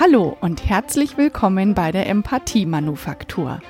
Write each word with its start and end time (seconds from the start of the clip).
Hallo 0.00 0.36
und 0.40 0.66
herzlich 0.66 1.18
willkommen 1.18 1.74
bei 1.74 1.92
der 1.92 2.08
Empathie 2.08 2.64
Manufaktur, 2.64 3.60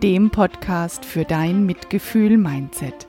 dem 0.00 0.30
Podcast 0.30 1.04
für 1.04 1.24
dein 1.24 1.66
Mitgefühl-Mindset. 1.66 3.08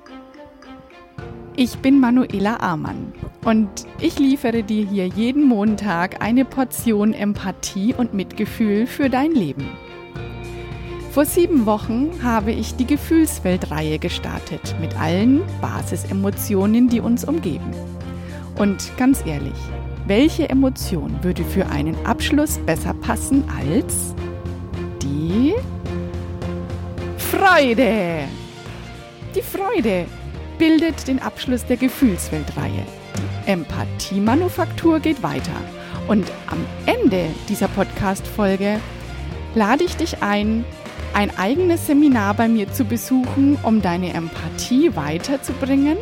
Ich 1.55 1.77
bin 1.77 1.99
Manuela 1.99 2.57
Amann 2.61 3.13
und 3.45 3.69
ich 4.01 4.17
liefere 4.17 4.63
dir 4.63 4.85
hier 4.85 5.05
jeden 5.05 5.47
Montag 5.47 6.21
eine 6.23 6.45
Portion 6.45 7.13
Empathie 7.13 7.93
und 7.93 8.15
Mitgefühl 8.15 8.87
für 8.87 9.07
dein 9.07 9.31
Leben. 9.31 9.69
Vor 11.11 11.25
sieben 11.25 11.67
Wochen 11.67 12.23
habe 12.23 12.51
ich 12.51 12.75
die 12.75 12.87
Gefühlsweltreihe 12.87 13.99
gestartet 13.99 14.75
mit 14.81 14.99
allen 14.99 15.43
Basisemotionen, 15.61 16.89
die 16.89 17.01
uns 17.01 17.23
umgeben. 17.23 17.71
Und 18.57 18.97
ganz 18.97 19.23
ehrlich, 19.27 19.53
welche 20.05 20.49
Emotion 20.49 21.23
würde 21.23 21.43
für 21.43 21.67
einen 21.67 21.95
Abschluss 22.05 22.57
besser 22.59 22.93
passen 22.93 23.43
als 23.57 24.13
die 25.01 25.53
Freude? 27.17 28.25
Die 29.33 29.41
Freude 29.41 30.05
bildet 30.57 31.07
den 31.07 31.21
Abschluss 31.21 31.65
der 31.65 31.77
Gefühlsweltreihe. 31.77 32.83
Die 33.17 33.51
Empathie-Manufaktur 33.51 34.99
geht 34.99 35.23
weiter. 35.23 35.55
Und 36.07 36.29
am 36.47 36.59
Ende 36.85 37.27
dieser 37.47 37.69
Podcast-Folge 37.69 38.79
lade 39.55 39.85
ich 39.85 39.95
dich 39.95 40.21
ein, 40.21 40.65
ein 41.13 41.35
eigenes 41.37 41.87
Seminar 41.87 42.33
bei 42.33 42.49
mir 42.49 42.71
zu 42.71 42.83
besuchen, 42.83 43.57
um 43.63 43.81
deine 43.81 44.13
Empathie 44.13 44.95
weiterzubringen 44.95 45.97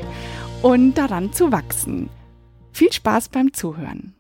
und 0.64 0.96
daran 0.96 1.34
zu 1.34 1.52
wachsen. 1.52 2.10
Viel 2.72 2.92
Spaß 2.92 3.30
beim 3.30 3.54
Zuhören. 3.54 4.16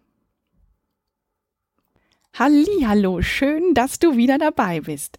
Hallo, 2.37 3.21
schön, 3.21 3.73
dass 3.73 3.99
du 3.99 4.17
wieder 4.17 4.37
dabei 4.37 4.81
bist. 4.81 5.17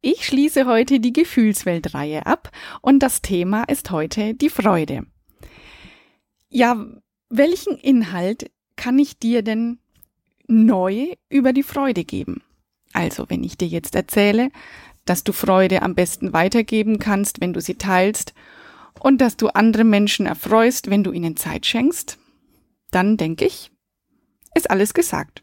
Ich 0.00 0.26
schließe 0.26 0.66
heute 0.66 1.00
die 1.00 1.12
Gefühlsweltreihe 1.12 2.26
ab 2.26 2.50
und 2.80 3.00
das 3.00 3.22
Thema 3.22 3.64
ist 3.64 3.90
heute 3.90 4.34
die 4.34 4.50
Freude. 4.50 5.06
Ja, 6.48 6.84
welchen 7.28 7.78
Inhalt 7.78 8.50
kann 8.76 8.98
ich 8.98 9.18
dir 9.18 9.42
denn 9.42 9.78
neu 10.46 11.14
über 11.28 11.52
die 11.52 11.62
Freude 11.62 12.04
geben? 12.04 12.42
Also, 12.92 13.26
wenn 13.28 13.44
ich 13.44 13.56
dir 13.56 13.68
jetzt 13.68 13.94
erzähle, 13.94 14.50
dass 15.04 15.24
du 15.24 15.32
Freude 15.32 15.82
am 15.82 15.94
besten 15.94 16.32
weitergeben 16.32 16.98
kannst, 16.98 17.40
wenn 17.40 17.52
du 17.52 17.60
sie 17.60 17.76
teilst 17.76 18.34
und 19.00 19.20
dass 19.20 19.36
du 19.36 19.48
andere 19.48 19.84
Menschen 19.84 20.26
erfreust, 20.26 20.90
wenn 20.90 21.04
du 21.04 21.12
ihnen 21.12 21.36
Zeit 21.36 21.64
schenkst, 21.64 22.18
dann 22.92 23.16
denke 23.16 23.44
ich, 23.44 23.72
ist 24.54 24.70
alles 24.70 24.94
gesagt. 24.94 25.42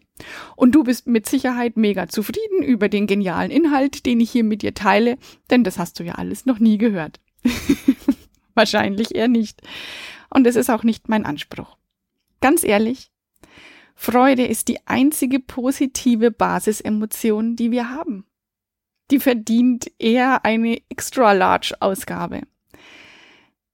Und 0.55 0.75
du 0.75 0.83
bist 0.83 1.07
mit 1.07 1.27
Sicherheit 1.27 1.77
mega 1.77 2.07
zufrieden 2.07 2.63
über 2.63 2.89
den 2.89 3.07
genialen 3.07 3.51
Inhalt, 3.51 4.05
den 4.05 4.19
ich 4.19 4.31
hier 4.31 4.43
mit 4.43 4.61
dir 4.61 4.73
teile, 4.73 5.17
denn 5.49 5.63
das 5.63 5.77
hast 5.77 5.99
du 5.99 6.03
ja 6.03 6.15
alles 6.15 6.45
noch 6.45 6.59
nie 6.59 6.77
gehört. 6.77 7.19
Wahrscheinlich 8.53 9.15
eher 9.15 9.27
nicht. 9.27 9.61
Und 10.29 10.45
es 10.45 10.55
ist 10.55 10.69
auch 10.69 10.83
nicht 10.83 11.09
mein 11.09 11.25
Anspruch. 11.25 11.77
Ganz 12.41 12.63
ehrlich, 12.63 13.11
Freude 13.95 14.45
ist 14.45 14.67
die 14.67 14.85
einzige 14.87 15.39
positive 15.39 16.31
Basisemotion, 16.31 17.55
die 17.55 17.71
wir 17.71 17.89
haben. 17.89 18.25
Die 19.11 19.19
verdient 19.19 19.91
eher 19.97 20.45
eine 20.45 20.81
Extra-Large-Ausgabe. 20.89 22.43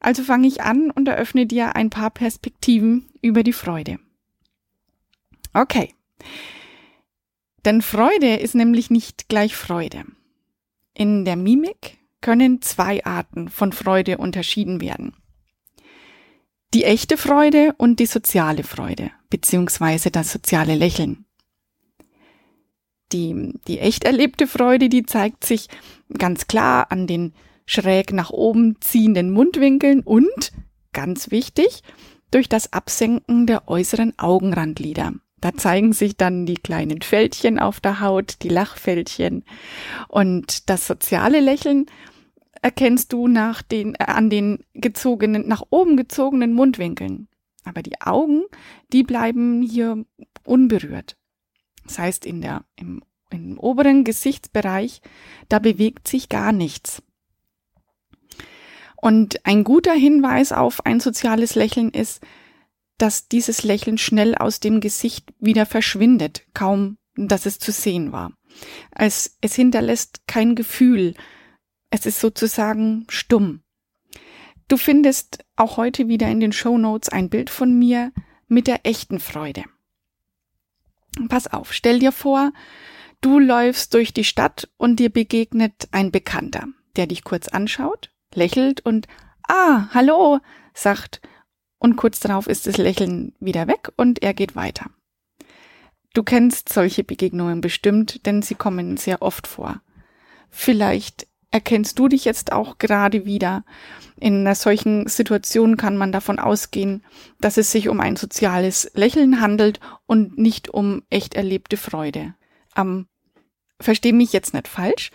Also 0.06 0.22
fange 0.22 0.48
ich 0.48 0.62
an 0.62 0.92
und 0.92 1.08
eröffne 1.08 1.48
dir 1.48 1.76
ein 1.76 1.90
paar 1.90 2.12
Perspektiven 2.12 3.10
über 3.24 3.42
die 3.42 3.54
Freude. 3.54 3.98
Okay. 5.52 5.96
Denn 7.66 7.82
Freude 7.82 8.36
ist 8.36 8.54
nämlich 8.54 8.92
nicht 8.92 9.30
gleich 9.30 9.56
Freude. 9.56 10.04
In 10.94 11.26
der 11.26 11.36
Mimik 11.36 11.98
können 12.22 12.62
zwei 12.62 13.04
Arten 13.04 13.50
von 13.50 13.72
Freude 13.74 14.20
unterschieden 14.20 14.80
werden. 14.80 15.16
Die 16.76 16.84
echte 16.84 17.18
Freude 17.18 17.74
und 17.80 18.00
die 18.00 18.06
soziale 18.06 18.62
Freude, 18.62 19.10
beziehungsweise 19.32 20.12
das 20.12 20.32
soziale 20.32 20.76
Lächeln. 20.76 21.26
Die, 23.12 23.54
die 23.68 23.80
echt 23.80 24.04
erlebte 24.04 24.46
Freude, 24.46 24.88
die 24.88 25.08
zeigt 25.08 25.44
sich 25.46 25.68
ganz 26.16 26.46
klar 26.46 26.92
an 26.92 27.08
den 27.08 27.34
schräg 27.66 28.14
nach 28.14 28.30
oben 28.30 28.80
ziehenden 28.82 29.32
Mundwinkeln 29.32 30.02
und, 30.02 30.52
ganz 30.94 31.32
wichtig, 31.32 31.82
durch 32.32 32.50
das 32.50 32.74
Absenken 32.74 33.48
der 33.48 33.68
äußeren 33.68 34.14
Augenrandlider. 34.18 35.14
Da 35.42 35.54
zeigen 35.54 35.94
sich 35.94 36.18
dann 36.18 36.46
die 36.46 36.56
kleinen 36.56 37.02
Fältchen 37.02 37.60
auf 37.60 37.80
der 37.80 38.00
Haut, 38.00 38.38
die 38.42 38.50
Lachfältchen. 38.50 39.44
Und 40.08 40.70
das 40.70 40.88
soziale 40.88 41.40
Lächeln 41.40 41.86
erkennst 42.62 43.14
du 43.14 43.28
nach 43.28 43.62
den, 43.62 43.94
äh, 43.96 44.06
an 44.06 44.30
den 44.30 44.66
gezogenen, 44.74 45.48
nach 45.48 45.64
oben 45.70 45.98
gezogenen 45.98 46.54
Mundwinkeln. 46.54 47.28
Aber 47.64 47.84
die 47.84 48.02
Augen, 48.02 48.44
die 48.92 49.04
bleiben 49.04 49.62
hier 49.62 50.04
unberührt. 50.46 51.16
Das 51.84 52.00
heißt, 52.00 52.26
in 52.26 52.42
der, 52.42 52.66
im, 52.76 53.04
im 53.30 53.60
oberen 53.60 54.04
Gesichtsbereich, 54.04 55.02
da 55.48 55.60
bewegt 55.60 56.08
sich 56.08 56.28
gar 56.28 56.52
nichts. 56.52 57.04
Und 59.06 59.46
ein 59.46 59.64
guter 59.64 59.94
Hinweis 59.94 60.52
auf 60.52 60.84
ein 60.88 61.00
soziales 61.00 61.54
Lächeln 61.54 61.92
ist, 61.92 62.22
dass 62.98 63.28
dieses 63.28 63.62
Lächeln 63.62 64.00
schnell 64.00 64.34
aus 64.34 64.60
dem 64.60 64.80
Gesicht 64.80 65.32
wieder 65.38 65.68
verschwindet, 65.68 66.48
kaum 66.56 66.98
dass 67.16 67.46
es 67.46 67.60
zu 67.60 67.72
sehen 67.72 68.12
war. 68.12 68.34
Es, 68.90 69.38
es 69.42 69.54
hinterlässt 69.54 70.22
kein 70.26 70.56
Gefühl. 70.56 71.14
Es 71.92 72.08
ist 72.08 72.20
sozusagen 72.20 73.06
stumm. 73.08 73.62
Du 74.68 74.76
findest 74.76 75.46
auch 75.56 75.78
heute 75.78 76.08
wieder 76.08 76.28
in 76.28 76.40
den 76.40 76.52
Show 76.52 76.80
Notes 76.80 77.10
ein 77.10 77.30
Bild 77.30 77.52
von 77.52 77.78
mir 77.78 78.12
mit 78.48 78.66
der 78.66 78.88
echten 78.88 79.20
Freude. 79.20 79.66
Pass 81.30 81.46
auf, 81.46 81.74
stell 81.74 82.00
dir 82.00 82.12
vor, 82.12 82.54
du 83.22 83.38
läufst 83.38 83.94
durch 83.94 84.14
die 84.14 84.24
Stadt 84.24 84.68
und 84.78 85.00
dir 85.00 85.12
begegnet 85.12 85.90
ein 85.92 86.10
Bekannter, 86.10 86.66
der 86.96 87.06
dich 87.06 87.24
kurz 87.24 87.48
anschaut 87.50 88.10
lächelt 88.36 88.86
und 88.86 89.08
Ah, 89.48 89.90
hallo, 89.94 90.40
sagt, 90.74 91.22
und 91.78 91.98
kurz 91.98 92.20
darauf 92.20 92.48
ist 92.48 92.66
das 92.66 92.78
Lächeln 92.78 93.34
wieder 93.40 93.68
weg 93.68 93.92
und 93.96 94.24
er 94.24 94.34
geht 94.34 94.56
weiter. 94.56 94.90
Du 96.16 96.24
kennst 96.24 96.70
solche 96.70 97.04
Begegnungen 97.04 97.62
bestimmt, 97.62 98.26
denn 98.26 98.42
sie 98.42 98.56
kommen 98.56 98.98
sehr 98.98 99.22
oft 99.22 99.46
vor. 99.48 99.82
Vielleicht 100.50 101.28
erkennst 101.52 102.00
du 102.00 102.08
dich 102.08 102.26
jetzt 102.26 102.52
auch 102.52 102.78
gerade 102.78 103.26
wieder. 103.26 103.66
In 104.20 104.42
einer 104.42 104.56
solchen 104.56 105.08
Situation 105.08 105.78
kann 105.78 105.98
man 105.98 106.12
davon 106.12 106.40
ausgehen, 106.40 107.04
dass 107.40 107.58
es 107.58 107.72
sich 107.72 107.90
um 107.90 108.00
ein 108.00 108.16
soziales 108.16 108.92
Lächeln 108.94 109.42
handelt 109.42 109.80
und 110.06 110.38
nicht 110.38 110.70
um 110.70 111.04
echt 111.10 111.34
erlebte 111.34 111.78
Freude. 111.78 112.34
Ähm, 112.76 113.08
versteh 113.80 114.12
mich 114.12 114.34
jetzt 114.34 114.54
nicht 114.54 114.68
falsch. 114.68 115.12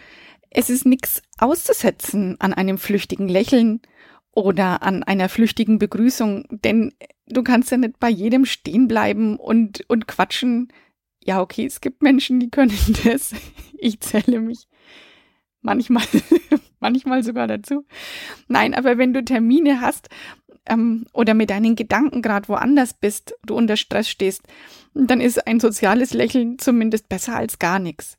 Es 0.50 0.68
ist 0.68 0.84
nichts 0.84 1.22
auszusetzen 1.38 2.36
an 2.40 2.52
einem 2.52 2.76
flüchtigen 2.76 3.28
Lächeln 3.28 3.80
oder 4.32 4.82
an 4.82 5.02
einer 5.02 5.28
flüchtigen 5.28 5.78
Begrüßung, 5.78 6.44
denn 6.50 6.92
du 7.26 7.42
kannst 7.42 7.70
ja 7.70 7.76
nicht 7.76 7.98
bei 8.00 8.08
jedem 8.08 8.44
stehen 8.44 8.88
bleiben 8.88 9.36
und, 9.36 9.88
und 9.88 10.08
quatschen. 10.08 10.72
Ja, 11.22 11.40
okay, 11.40 11.66
es 11.66 11.80
gibt 11.80 12.02
Menschen, 12.02 12.40
die 12.40 12.50
können 12.50 12.76
das. 13.04 13.32
Ich 13.78 14.00
zähle 14.00 14.40
mich 14.40 14.66
manchmal, 15.62 16.04
manchmal 16.80 17.22
sogar 17.22 17.46
dazu. 17.46 17.84
Nein, 18.48 18.74
aber 18.74 18.98
wenn 18.98 19.14
du 19.14 19.24
Termine 19.24 19.80
hast 19.80 20.08
ähm, 20.66 21.06
oder 21.12 21.34
mit 21.34 21.50
deinen 21.50 21.76
Gedanken 21.76 22.22
gerade 22.22 22.48
woanders 22.48 22.94
bist, 22.94 23.34
du 23.44 23.54
unter 23.54 23.76
Stress 23.76 24.08
stehst, 24.08 24.42
dann 24.94 25.20
ist 25.20 25.46
ein 25.46 25.60
soziales 25.60 26.12
Lächeln 26.12 26.58
zumindest 26.58 27.08
besser 27.08 27.36
als 27.36 27.58
gar 27.58 27.78
nichts. 27.78 28.18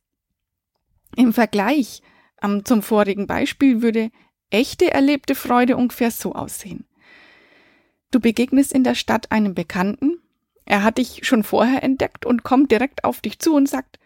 Im 1.17 1.33
Vergleich 1.33 2.01
ähm, 2.41 2.65
zum 2.65 2.81
vorigen 2.81 3.27
Beispiel 3.27 3.81
würde 3.81 4.11
echte 4.49 4.91
erlebte 4.91 5.35
Freude 5.35 5.77
ungefähr 5.77 6.11
so 6.11 6.33
aussehen. 6.33 6.85
Du 8.11 8.19
begegnest 8.19 8.73
in 8.73 8.83
der 8.83 8.95
Stadt 8.95 9.31
einem 9.31 9.53
Bekannten, 9.53 10.21
er 10.65 10.83
hat 10.83 10.97
dich 10.97 11.25
schon 11.25 11.43
vorher 11.43 11.83
entdeckt 11.83 12.25
und 12.25 12.43
kommt 12.43 12.71
direkt 12.71 13.03
auf 13.03 13.21
dich 13.21 13.39
zu 13.39 13.55
und 13.55 13.67
sagt, 13.67 13.99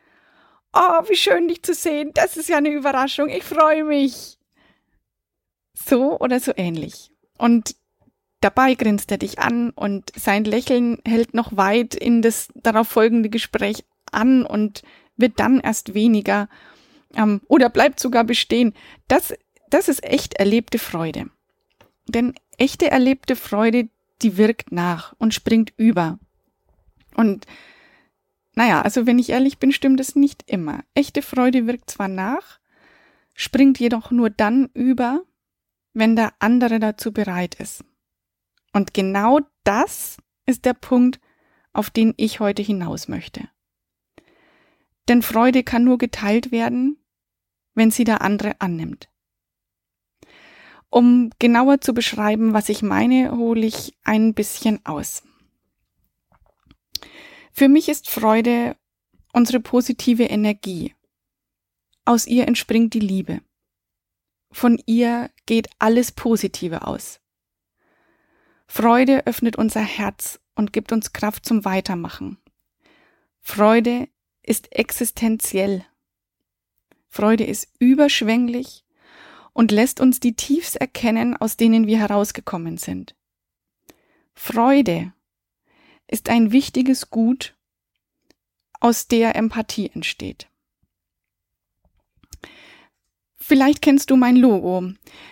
Oh, 0.73 1.07
wie 1.07 1.15
schön 1.15 1.47
dich 1.47 1.63
zu 1.63 1.73
sehen, 1.73 2.11
das 2.13 2.35
ist 2.35 2.49
ja 2.49 2.57
eine 2.57 2.69
Überraschung, 2.69 3.29
ich 3.29 3.43
freue 3.43 3.85
mich. 3.85 4.37
So 5.73 6.19
oder 6.19 6.39
so 6.41 6.51
ähnlich. 6.55 7.11
Und 7.37 7.75
dabei 8.41 8.75
grinst 8.75 9.09
er 9.09 9.17
dich 9.17 9.39
an 9.39 9.69
und 9.69 10.11
sein 10.17 10.43
Lächeln 10.43 10.99
hält 11.05 11.33
noch 11.33 11.55
weit 11.55 11.95
in 11.95 12.21
das 12.21 12.49
darauf 12.55 12.89
folgende 12.89 13.29
Gespräch 13.29 13.85
an 14.11 14.45
und 14.45 14.81
wird 15.15 15.39
dann 15.39 15.61
erst 15.61 15.93
weniger 15.93 16.49
ähm, 17.15 17.41
oder 17.47 17.69
bleibt 17.69 17.99
sogar 17.99 18.23
bestehen. 18.23 18.73
Das, 19.07 19.33
das 19.69 19.87
ist 19.87 20.03
echt 20.03 20.35
erlebte 20.35 20.79
Freude. 20.79 21.29
Denn 22.07 22.33
echte 22.57 22.89
erlebte 22.91 23.35
Freude, 23.35 23.89
die 24.21 24.37
wirkt 24.37 24.71
nach 24.71 25.13
und 25.17 25.33
springt 25.33 25.73
über. 25.77 26.19
Und 27.15 27.45
Naja, 28.55 28.81
also 28.81 29.05
wenn 29.05 29.19
ich 29.19 29.29
ehrlich 29.29 29.57
bin, 29.57 29.71
stimmt 29.71 29.99
es 29.99 30.15
nicht 30.15 30.49
immer. 30.49 30.83
Echte 30.93 31.21
Freude 31.21 31.67
wirkt 31.67 31.89
zwar 31.89 32.07
nach, 32.07 32.59
springt 33.33 33.79
jedoch 33.79 34.11
nur 34.11 34.29
dann 34.29 34.69
über, 34.73 35.23
wenn 35.93 36.15
der 36.15 36.33
andere 36.39 36.79
dazu 36.79 37.11
bereit 37.11 37.55
ist. 37.55 37.83
Und 38.71 38.93
genau 38.93 39.41
das 39.63 40.17
ist 40.45 40.63
der 40.65 40.73
Punkt, 40.73 41.19
auf 41.73 41.89
den 41.89 42.13
ich 42.17 42.39
heute 42.39 42.61
hinaus 42.61 43.07
möchte. 43.09 43.49
Denn 45.09 45.21
Freude 45.21 45.63
kann 45.63 45.83
nur 45.83 45.97
geteilt 45.97 46.51
werden, 46.51 46.97
wenn 47.75 47.91
sie 47.91 48.03
der 48.03 48.21
andere 48.21 48.59
annimmt. 48.59 49.09
Um 50.89 51.29
genauer 51.39 51.81
zu 51.81 51.93
beschreiben, 51.93 52.53
was 52.53 52.69
ich 52.69 52.81
meine, 52.81 53.31
hole 53.37 53.65
ich 53.65 53.97
ein 54.03 54.33
bisschen 54.33 54.83
aus. 54.85 55.23
Für 57.51 57.67
mich 57.67 57.89
ist 57.89 58.09
Freude 58.09 58.75
unsere 59.33 59.59
positive 59.59 60.23
Energie. 60.23 60.95
Aus 62.05 62.27
ihr 62.27 62.47
entspringt 62.47 62.93
die 62.93 62.99
Liebe. 62.99 63.41
Von 64.51 64.81
ihr 64.85 65.29
geht 65.45 65.67
alles 65.79 66.11
Positive 66.11 66.87
aus. 66.87 67.19
Freude 68.67 69.27
öffnet 69.27 69.57
unser 69.57 69.81
Herz 69.81 70.39
und 70.55 70.71
gibt 70.71 70.91
uns 70.91 71.13
Kraft 71.13 71.45
zum 71.45 71.65
Weitermachen. 71.65 72.37
Freude 73.41 74.07
ist 74.41 74.71
existenziell. 74.71 75.85
Freude 77.15 77.45
ist 77.45 77.69
überschwänglich 77.79 78.83
und 79.53 79.71
lässt 79.71 80.01
uns 80.01 80.19
die 80.19 80.35
Tiefs 80.35 80.75
erkennen, 80.75 81.37
aus 81.37 81.55
denen 81.55 81.87
wir 81.87 81.97
herausgekommen 81.97 82.77
sind. 82.77 83.15
Freude 84.33 85.13
ist 86.07 86.27
ein 86.27 86.51
wichtiges 86.51 87.09
Gut, 87.09 87.55
aus 88.81 89.07
der 89.07 89.37
Empathie 89.37 89.89
entsteht. 89.93 90.49
Vielleicht 93.37 93.81
kennst 93.81 94.11
du 94.11 94.17
mein 94.17 94.35
Logo. 94.35 94.91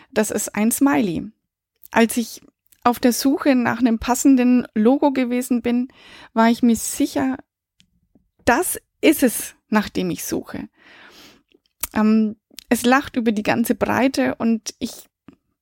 Das 0.09 0.31
ist 0.31 0.55
ein 0.55 0.71
Smiley. 0.71 1.33
Als 1.91 2.15
ich 2.15 2.41
auf 2.85 3.01
der 3.01 3.11
Suche 3.11 3.55
nach 3.55 3.79
einem 3.79 3.99
passenden 3.99 4.69
Logo 4.73 5.11
gewesen 5.11 5.61
bin, 5.61 5.89
war 6.31 6.49
ich 6.49 6.63
mir 6.63 6.77
sicher, 6.77 7.35
das 8.45 8.79
ist 9.01 9.21
es, 9.21 9.55
nach 9.67 9.89
dem 9.89 10.11
ich 10.11 10.23
suche. 10.23 10.69
Ähm, 11.93 12.35
es 12.69 12.83
lacht 12.85 13.15
über 13.15 13.31
die 13.31 13.43
ganze 13.43 13.75
Breite 13.75 14.35
und 14.35 14.73
ich, 14.79 15.09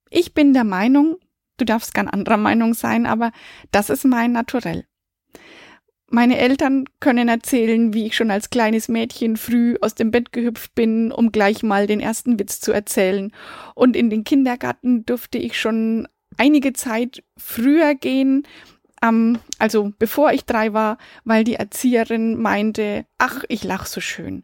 ich 0.09 0.33
bin 0.33 0.53
der 0.53 0.63
Meinung, 0.63 1.17
du 1.57 1.65
darfst 1.65 1.93
gern 1.93 2.07
anderer 2.07 2.37
Meinung 2.37 2.73
sein, 2.73 3.05
aber 3.05 3.31
das 3.71 3.89
ist 3.89 4.05
mein 4.05 4.31
Naturell. 4.31 4.85
Meine 6.13 6.37
Eltern 6.39 6.85
können 6.99 7.29
erzählen, 7.29 7.93
wie 7.93 8.05
ich 8.05 8.17
schon 8.17 8.31
als 8.31 8.49
kleines 8.49 8.89
Mädchen 8.89 9.37
früh 9.37 9.77
aus 9.79 9.95
dem 9.95 10.11
Bett 10.11 10.33
gehüpft 10.33 10.75
bin, 10.75 11.09
um 11.09 11.31
gleich 11.31 11.63
mal 11.63 11.87
den 11.87 12.01
ersten 12.01 12.37
Witz 12.37 12.59
zu 12.59 12.73
erzählen. 12.73 13.31
Und 13.75 13.95
in 13.95 14.09
den 14.09 14.25
Kindergarten 14.25 15.05
durfte 15.05 15.37
ich 15.37 15.57
schon 15.57 16.09
einige 16.37 16.73
Zeit 16.73 17.23
früher 17.37 17.95
gehen, 17.95 18.45
ähm, 19.01 19.39
also 19.57 19.93
bevor 19.99 20.31
ich 20.31 20.45
drei 20.45 20.73
war, 20.73 20.97
weil 21.23 21.43
die 21.43 21.55
Erzieherin 21.55 22.41
meinte, 22.41 23.05
ach, 23.17 23.43
ich 23.47 23.63
lach 23.63 23.85
so 23.85 24.01
schön. 24.01 24.43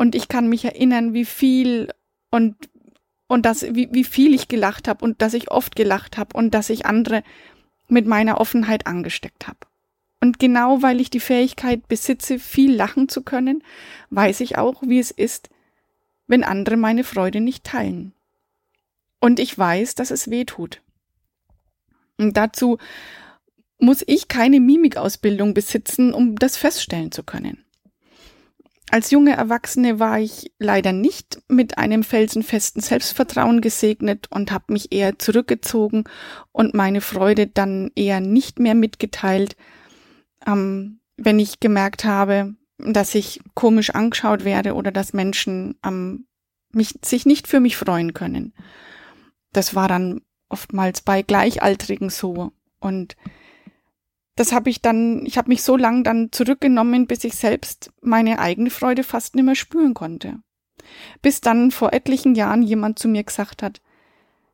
Und 0.00 0.14
ich 0.14 0.28
kann 0.28 0.48
mich 0.48 0.64
erinnern, 0.64 1.12
wie 1.12 1.26
viel 1.26 1.92
und 2.30 2.56
und 3.26 3.44
das, 3.44 3.74
wie, 3.74 3.90
wie 3.92 4.04
viel 4.04 4.34
ich 4.34 4.48
gelacht 4.48 4.88
habe 4.88 5.04
und 5.04 5.20
dass 5.20 5.34
ich 5.34 5.50
oft 5.50 5.76
gelacht 5.76 6.16
habe 6.16 6.34
und 6.34 6.54
dass 6.54 6.70
ich 6.70 6.86
andere 6.86 7.22
mit 7.86 8.06
meiner 8.06 8.40
Offenheit 8.40 8.86
angesteckt 8.86 9.46
habe. 9.46 9.58
Und 10.18 10.38
genau 10.38 10.80
weil 10.80 11.02
ich 11.02 11.10
die 11.10 11.20
Fähigkeit 11.20 11.86
besitze, 11.86 12.38
viel 12.38 12.74
lachen 12.74 13.10
zu 13.10 13.20
können, 13.20 13.62
weiß 14.08 14.40
ich 14.40 14.56
auch, 14.56 14.82
wie 14.82 14.98
es 14.98 15.10
ist, 15.10 15.50
wenn 16.26 16.44
andere 16.44 16.78
meine 16.78 17.04
Freude 17.04 17.42
nicht 17.42 17.64
teilen. 17.64 18.14
Und 19.20 19.38
ich 19.38 19.56
weiß, 19.56 19.96
dass 19.96 20.10
es 20.10 20.30
weh 20.30 20.46
tut. 20.46 20.80
Und 22.16 22.38
dazu 22.38 22.78
muss 23.78 24.02
ich 24.06 24.28
keine 24.28 24.60
Mimikausbildung 24.60 25.52
besitzen, 25.52 26.14
um 26.14 26.36
das 26.36 26.56
feststellen 26.56 27.12
zu 27.12 27.22
können. 27.22 27.66
Als 28.90 29.12
junge 29.12 29.36
Erwachsene 29.36 30.00
war 30.00 30.18
ich 30.18 30.52
leider 30.58 30.92
nicht 30.92 31.40
mit 31.46 31.78
einem 31.78 32.02
felsenfesten 32.02 32.82
Selbstvertrauen 32.82 33.60
gesegnet 33.60 34.26
und 34.30 34.50
habe 34.50 34.72
mich 34.72 34.90
eher 34.90 35.16
zurückgezogen 35.16 36.04
und 36.50 36.74
meine 36.74 37.00
Freude 37.00 37.46
dann 37.46 37.92
eher 37.94 38.20
nicht 38.20 38.58
mehr 38.58 38.74
mitgeteilt, 38.74 39.56
ähm, 40.44 40.98
wenn 41.16 41.38
ich 41.38 41.60
gemerkt 41.60 42.04
habe, 42.04 42.56
dass 42.78 43.14
ich 43.14 43.40
komisch 43.54 43.90
angeschaut 43.90 44.44
werde 44.44 44.74
oder 44.74 44.90
dass 44.90 45.12
Menschen 45.12 45.78
ähm, 45.84 46.26
mich, 46.72 46.98
sich 47.04 47.26
nicht 47.26 47.46
für 47.46 47.60
mich 47.60 47.76
freuen 47.76 48.12
können. 48.12 48.54
Das 49.52 49.76
war 49.76 49.86
dann 49.86 50.22
oftmals 50.48 51.02
bei 51.02 51.22
Gleichaltrigen 51.22 52.10
so. 52.10 52.52
Und 52.80 53.16
das 54.40 54.52
habe 54.52 54.70
ich 54.70 54.80
dann, 54.80 55.26
ich 55.26 55.36
habe 55.36 55.50
mich 55.50 55.62
so 55.62 55.76
lang 55.76 56.02
dann 56.02 56.32
zurückgenommen, 56.32 57.06
bis 57.06 57.24
ich 57.24 57.34
selbst 57.34 57.92
meine 58.00 58.38
eigene 58.38 58.70
Freude 58.70 59.04
fast 59.04 59.34
nicht 59.34 59.44
mehr 59.44 59.54
spüren 59.54 59.92
konnte. 59.92 60.36
Bis 61.20 61.42
dann 61.42 61.70
vor 61.70 61.92
etlichen 61.92 62.34
Jahren 62.34 62.62
jemand 62.62 62.98
zu 62.98 63.06
mir 63.06 63.22
gesagt 63.22 63.62
hat, 63.62 63.82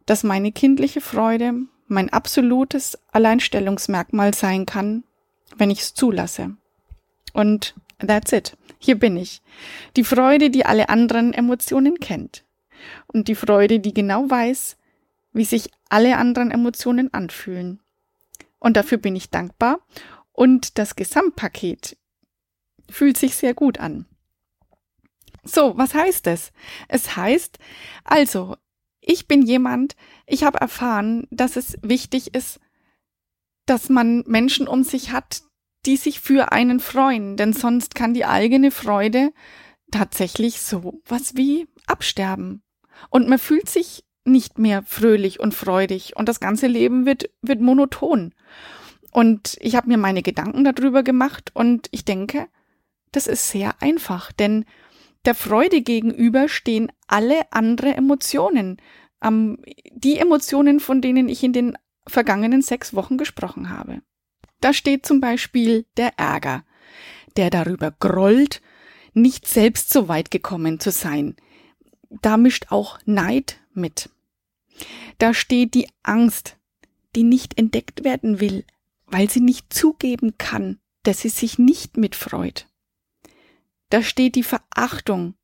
dass 0.05 0.25
meine 0.25 0.51
kindliche 0.51 1.01
Freude 1.01 1.53
mein 1.87 2.13
absolutes 2.13 2.99
Alleinstellungsmerkmal 3.13 4.35
sein 4.35 4.67
kann, 4.67 5.05
wenn 5.57 5.71
ich 5.71 5.83
es 5.83 5.95
zulasse. 5.95 6.57
Und 7.33 7.77
that's 8.05 8.33
it. 8.33 8.57
Hier 8.81 8.99
bin 8.99 9.17
ich. 9.17 9.41
Die 9.95 10.03
Freude, 10.03 10.51
die 10.51 10.67
alle 10.67 10.89
anderen 10.89 11.33
Emotionen 11.33 12.01
kennt. 12.01 12.45
Und 13.07 13.29
die 13.29 13.37
Freude, 13.37 13.79
die 13.79 13.95
genau 13.95 14.29
weiß, 14.29 14.79
wie 15.33 15.45
sich 15.45 15.71
alle 15.89 16.17
anderen 16.17 16.51
Emotionen 16.51 17.15
anfühlen. 17.15 17.79
Und 18.67 18.77
dafür 18.77 18.99
bin 18.99 19.15
ich 19.15 19.31
dankbar. 19.31 19.79
Und 20.33 20.77
das 20.77 20.97
Gesamtpaket 20.97 21.97
fühlt 22.91 23.17
sich 23.17 23.37
sehr 23.37 23.55
gut 23.55 23.79
an. 23.79 24.07
So, 25.45 25.79
was 25.79 25.95
heißt 25.95 26.27
es? 26.27 26.51
Es 26.89 27.15
heißt, 27.15 27.61
also, 28.03 28.57
ich 29.01 29.29
bin 29.29 29.43
jemand, 29.43 29.95
ich 30.27 30.43
habe 30.43 30.59
erfahren, 30.59 31.29
dass 31.31 31.55
es 31.55 31.79
wichtig 31.83 32.35
ist, 32.35 32.59
dass 33.67 33.89
man 33.89 34.25
Menschen 34.27 34.67
um 34.67 34.83
sich 34.83 35.13
hat, 35.13 35.43
die 35.85 35.97
sich 35.97 36.19
für 36.19 36.51
einen 36.51 36.81
freuen, 36.81 37.37
denn 37.37 37.53
sonst 37.53 37.95
kann 37.95 38.15
die 38.15 38.25
eigene 38.25 38.73
Freude 38.73 39.33
tatsächlich 39.93 40.61
so 40.61 41.01
was 41.05 41.37
wie 41.37 41.69
absterben. 41.87 42.65
Und 43.11 43.29
man 43.29 43.39
fühlt 43.39 43.69
sich 43.69 44.05
nicht 44.27 44.59
mehr 44.59 44.83
fröhlich 44.83 45.41
und 45.41 45.55
freudig 45.55 46.17
und 46.17 46.29
das 46.29 46.41
ganze 46.41 46.67
Leben 46.67 47.07
wird, 47.07 47.31
wird 47.43 47.61
monoton. 47.61 48.35
Und 49.13 49.57
ich 49.61 49.77
habe 49.77 49.89
mir 49.89 49.97
meine 49.97 50.23
Gedanken 50.23 50.65
darüber 50.65 51.03
gemacht 51.03 51.51
und 51.55 51.89
ich 51.91 52.05
denke, 52.05 52.49
das 53.13 53.27
ist 53.27 53.49
sehr 53.49 53.81
einfach, 53.81 54.33
denn 54.33 54.65
der 55.25 55.35
Freude 55.35 55.81
gegenüber 55.83 56.49
stehen 56.49 56.93
alle 57.07 57.51
andere 57.51 57.95
Emotionen. 57.95 58.77
Ähm, 59.23 59.59
die 59.91 60.19
Emotionen, 60.19 60.81
von 60.81 61.01
denen 61.01 61.29
ich 61.29 61.43
in 61.43 61.53
den 61.53 61.77
vergangenen 62.07 62.63
sechs 62.63 62.95
Wochen 62.95 63.17
gesprochen 63.17 63.71
habe. 63.71 64.03
Da 64.61 64.73
steht 64.73 65.05
zum 65.05 65.21
Beispiel 65.21 65.87
der 65.97 66.19
Ärger, 66.19 66.65
der 67.37 67.51
darüber 67.51 67.91
grollt, 67.91 68.63
nicht 69.15 69.49
selbst 69.49 69.93
so 69.93 70.09
weit 70.09 70.31
gekommen 70.31 70.79
zu 70.79 70.91
sein. 70.91 71.37
Da 72.23 72.37
mischt 72.37 72.67
auch 72.71 72.99
Neid 73.05 73.61
mit. 73.73 74.11
Da 75.19 75.35
steht 75.35 75.75
die 75.75 75.89
Angst, 76.03 76.57
die 77.15 77.23
nicht 77.23 77.59
entdeckt 77.59 78.05
werden 78.05 78.41
will, 78.41 78.65
weil 79.07 79.31
sie 79.31 79.41
nicht 79.41 79.73
zugeben 79.73 80.37
kann, 80.39 80.79
dass 81.03 81.21
sie 81.21 81.29
sich 81.29 81.59
nicht 81.59 81.97
mitfreut. 81.97 82.69
Da 83.91 84.03
steht 84.03 84.35
die 84.35 84.43
Verachtung, 84.43 85.35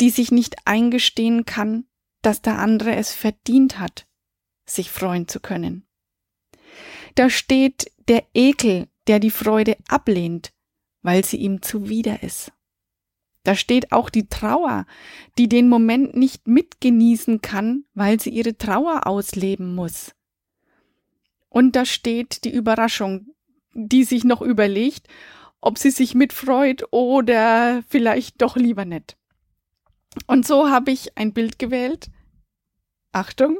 die 0.00 0.10
sich 0.10 0.30
nicht 0.30 0.66
eingestehen 0.66 1.44
kann, 1.44 1.86
dass 2.22 2.40
der 2.40 2.58
andere 2.58 2.94
es 2.94 3.12
verdient 3.12 3.78
hat, 3.78 4.06
sich 4.64 4.90
freuen 4.90 5.28
zu 5.28 5.40
können. 5.40 5.86
Da 7.14 7.30
steht 7.30 7.92
der 8.08 8.24
Ekel, 8.34 8.88
der 9.06 9.20
die 9.20 9.30
Freude 9.30 9.76
ablehnt, 9.88 10.52
weil 11.02 11.24
sie 11.24 11.36
ihm 11.36 11.62
zuwider 11.62 12.22
ist. 12.22 12.52
Da 13.44 13.54
steht 13.54 13.92
auch 13.92 14.10
die 14.10 14.28
Trauer, 14.28 14.86
die 15.38 15.48
den 15.48 15.68
Moment 15.68 16.16
nicht 16.16 16.48
mitgenießen 16.48 17.42
kann, 17.42 17.84
weil 17.94 18.18
sie 18.18 18.30
ihre 18.30 18.56
Trauer 18.56 19.06
ausleben 19.06 19.74
muss. 19.74 20.14
Und 21.50 21.76
da 21.76 21.84
steht 21.84 22.44
die 22.44 22.52
Überraschung, 22.52 23.28
die 23.74 24.04
sich 24.04 24.24
noch 24.24 24.40
überlegt, 24.40 25.06
ob 25.60 25.78
sie 25.78 25.90
sich 25.90 26.14
mitfreut 26.14 26.84
oder 26.90 27.84
vielleicht 27.88 28.40
doch 28.42 28.56
lieber 28.56 28.84
nicht. 28.84 29.16
Und 30.26 30.46
so 30.46 30.70
habe 30.70 30.90
ich 30.90 31.16
ein 31.16 31.32
Bild 31.32 31.58
gewählt. 31.58 32.10
Achtung, 33.12 33.58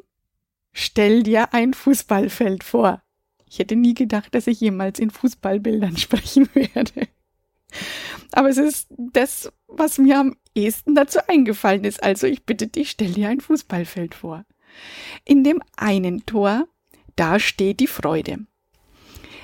stell 0.73 1.23
dir 1.23 1.53
ein 1.53 1.75
Fußballfeld 1.75 2.65
vor. 2.65 3.03
Ich 3.47 3.59
hätte 3.59 3.77
nie 3.77 3.95
gedacht, 3.95 4.35
dass 4.35 4.47
ich 4.47 4.61
jemals 4.61 4.99
in 4.99 5.11
Fußballbildern 5.11 5.97
sprechen 5.99 6.49
werde. 6.55 7.09
Aber 8.33 8.49
es 8.49 8.59
ist 8.59 8.89
das, 8.97 9.53
was 9.67 9.99
mir 9.99 10.19
am 10.19 10.37
ehesten 10.55 10.95
dazu 10.95 11.19
eingefallen 11.27 11.85
ist. 11.85 12.03
Also 12.03 12.27
ich 12.27 12.45
bitte 12.45 12.67
dich, 12.67 12.91
stell 12.91 13.13
dir 13.13 13.29
ein 13.29 13.41
Fußballfeld 13.41 14.15
vor. 14.15 14.45
In 15.25 15.45
dem 15.45 15.63
einen 15.77 16.27
Tor, 16.27 16.67
da 17.17 17.39
steht 17.39 17.81
die 17.81 17.87
Freude. 17.87 18.47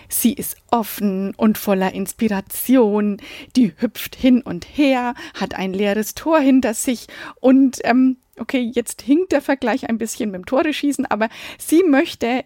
Sie 0.08 0.32
ist 0.32 0.56
offen 0.72 1.34
und 1.36 1.56
voller 1.56 1.94
Inspiration, 1.94 3.18
die 3.54 3.72
hüpft 3.76 4.16
hin 4.16 4.42
und 4.42 4.64
her, 4.76 5.14
hat 5.34 5.54
ein 5.54 5.72
leeres 5.72 6.14
Tor 6.14 6.40
hinter 6.40 6.74
sich 6.74 7.06
und 7.40 7.78
ähm, 7.84 8.16
okay, 8.36 8.72
jetzt 8.74 9.02
hinkt 9.02 9.30
der 9.30 9.40
Vergleich 9.40 9.88
ein 9.88 9.98
bisschen 9.98 10.32
mit 10.32 10.40
dem 10.40 10.46
Tore 10.46 10.72
schießen, 10.72 11.06
aber 11.06 11.28
sie 11.58 11.84
möchte 11.84 12.44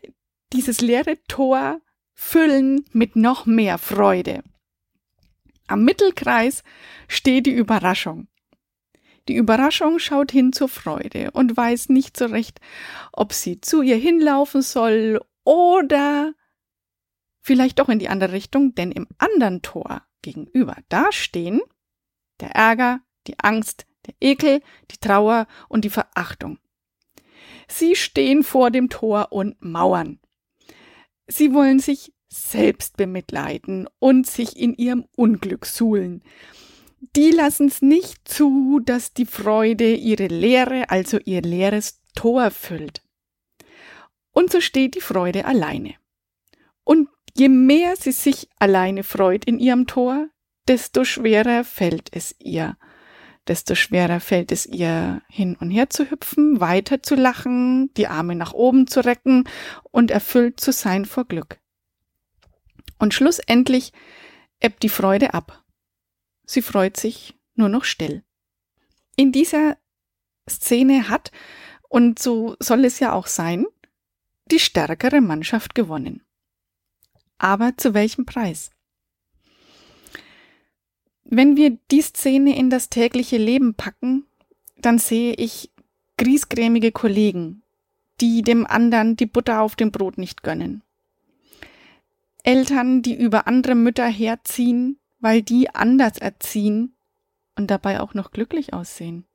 dieses 0.52 0.82
leere 0.82 1.16
Tor 1.26 1.80
füllen 2.12 2.84
mit 2.92 3.16
noch 3.16 3.46
mehr 3.46 3.78
Freude. 3.78 4.42
Am 5.66 5.84
Mittelkreis 5.84 6.62
steht 7.08 7.46
die 7.46 7.52
Überraschung. 7.52 8.28
Die 9.28 9.36
Überraschung 9.36 9.98
schaut 9.98 10.30
hin 10.30 10.52
zur 10.52 10.68
Freude 10.68 11.30
und 11.30 11.56
weiß 11.56 11.88
nicht 11.88 12.16
so 12.16 12.26
recht, 12.26 12.60
ob 13.12 13.32
sie 13.32 13.60
zu 13.60 13.80
ihr 13.80 13.96
hinlaufen 13.96 14.60
soll 14.60 15.20
oder 15.44 16.34
vielleicht 17.40 17.78
doch 17.78 17.88
in 17.88 17.98
die 17.98 18.08
andere 18.08 18.32
Richtung, 18.32 18.74
denn 18.74 18.92
im 18.92 19.06
anderen 19.18 19.62
Tor 19.62 20.02
gegenüber, 20.22 20.76
da 20.88 21.10
stehen 21.10 21.60
der 22.40 22.50
Ärger, 22.50 23.00
die 23.26 23.38
Angst, 23.38 23.86
der 24.06 24.14
Ekel, 24.20 24.60
die 24.90 24.98
Trauer 24.98 25.46
und 25.68 25.84
die 25.84 25.90
Verachtung. 25.90 26.58
Sie 27.68 27.96
stehen 27.96 28.42
vor 28.42 28.70
dem 28.70 28.88
Tor 28.88 29.32
und 29.32 29.62
mauern. 29.62 30.20
Sie 31.26 31.54
wollen 31.54 31.78
sich 31.78 32.13
selbst 32.34 32.96
bemitleiden 32.96 33.88
und 33.98 34.26
sich 34.26 34.58
in 34.58 34.74
ihrem 34.74 35.04
Unglück 35.16 35.66
suhlen. 35.66 36.22
Die 37.16 37.30
lassen 37.30 37.68
es 37.68 37.82
nicht 37.82 38.26
zu, 38.26 38.80
dass 38.84 39.12
die 39.12 39.26
Freude 39.26 39.94
ihre 39.94 40.26
Leere, 40.26 40.90
also 40.90 41.18
ihr 41.24 41.42
leeres 41.42 42.00
Tor 42.14 42.50
füllt. 42.50 43.02
Und 44.32 44.50
so 44.50 44.60
steht 44.60 44.94
die 44.94 45.00
Freude 45.00 45.44
alleine. 45.44 45.94
Und 46.82 47.08
je 47.36 47.48
mehr 47.48 47.94
sie 47.96 48.12
sich 48.12 48.48
alleine 48.58 49.02
freut 49.02 49.44
in 49.44 49.58
ihrem 49.58 49.86
Tor, 49.86 50.28
desto 50.66 51.04
schwerer 51.04 51.62
fällt 51.64 52.08
es 52.12 52.34
ihr 52.38 52.76
desto 53.48 53.74
schwerer 53.74 54.20
fällt 54.20 54.52
es 54.52 54.66
ihr, 54.66 55.22
hin 55.28 55.56
und 55.60 55.70
her 55.70 55.90
zu 55.90 56.10
hüpfen, 56.10 56.60
weiter 56.60 57.02
zu 57.02 57.14
lachen, 57.14 57.92
die 57.94 58.08
Arme 58.08 58.34
nach 58.34 58.52
oben 58.52 58.86
zu 58.86 59.04
recken 59.04 59.44
und 59.90 60.10
erfüllt 60.10 60.60
zu 60.60 60.72
sein 60.72 61.04
vor 61.04 61.24
Glück. 61.24 61.58
Und 62.98 63.14
schlussendlich 63.14 63.92
ebbt 64.60 64.82
die 64.82 64.88
Freude 64.88 65.34
ab. 65.34 65.64
Sie 66.46 66.62
freut 66.62 66.96
sich 66.96 67.34
nur 67.54 67.68
noch 67.68 67.84
still. 67.84 68.22
In 69.16 69.32
dieser 69.32 69.76
Szene 70.48 71.08
hat, 71.08 71.30
und 71.88 72.18
so 72.18 72.56
soll 72.58 72.84
es 72.84 72.98
ja 72.98 73.12
auch 73.12 73.26
sein, 73.26 73.66
die 74.50 74.58
stärkere 74.58 75.20
Mannschaft 75.20 75.74
gewonnen. 75.74 76.22
Aber 77.38 77.76
zu 77.76 77.94
welchem 77.94 78.26
Preis? 78.26 78.70
Wenn 81.24 81.56
wir 81.56 81.78
die 81.90 82.02
Szene 82.02 82.56
in 82.56 82.70
das 82.70 82.90
tägliche 82.90 83.38
Leben 83.38 83.74
packen, 83.74 84.26
dann 84.76 84.98
sehe 84.98 85.34
ich 85.34 85.70
griesgrämige 86.16 86.92
Kollegen, 86.92 87.62
die 88.20 88.42
dem 88.42 88.66
anderen 88.66 89.16
die 89.16 89.26
Butter 89.26 89.62
auf 89.62 89.74
dem 89.74 89.90
Brot 89.90 90.18
nicht 90.18 90.42
gönnen. 90.42 90.82
Eltern, 92.44 93.02
die 93.02 93.14
über 93.14 93.46
andere 93.48 93.74
Mütter 93.74 94.06
herziehen, 94.06 95.00
weil 95.18 95.42
die 95.42 95.74
anders 95.74 96.18
erziehen 96.18 96.94
und 97.56 97.70
dabei 97.70 98.00
auch 98.00 98.14
noch 98.14 98.30
glücklich 98.30 98.74
aussehen. 98.74 99.26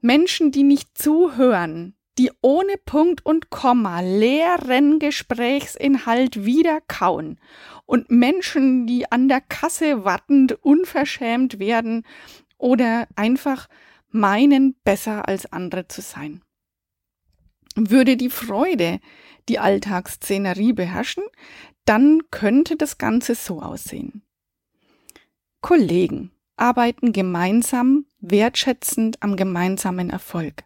Menschen, 0.00 0.52
die 0.52 0.62
nicht 0.62 0.96
zuhören, 0.96 1.94
die 2.18 2.30
ohne 2.40 2.76
Punkt 2.86 3.24
und 3.26 3.50
Komma 3.50 4.00
leeren 4.00 4.98
Gesprächsinhalt 4.98 6.46
wieder 6.46 6.80
kauen 6.88 7.38
und 7.84 8.10
Menschen, 8.10 8.86
die 8.86 9.12
an 9.12 9.28
der 9.28 9.42
Kasse 9.42 10.04
wartend 10.04 10.52
unverschämt 10.64 11.58
werden 11.58 12.04
oder 12.56 13.06
einfach 13.16 13.68
meinen, 14.08 14.76
besser 14.82 15.28
als 15.28 15.52
andere 15.52 15.88
zu 15.88 16.00
sein. 16.00 16.42
Würde 17.76 18.16
die 18.16 18.30
Freude 18.30 19.00
die 19.48 19.58
Alltagsszenerie 19.58 20.72
beherrschen, 20.72 21.24
dann 21.84 22.22
könnte 22.30 22.76
das 22.76 22.98
Ganze 22.98 23.34
so 23.34 23.60
aussehen. 23.60 24.22
Kollegen 25.60 26.32
arbeiten 26.56 27.12
gemeinsam 27.12 28.06
wertschätzend 28.18 29.22
am 29.22 29.36
gemeinsamen 29.36 30.10
Erfolg. 30.10 30.64